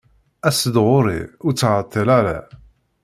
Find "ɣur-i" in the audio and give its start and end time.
0.87-1.19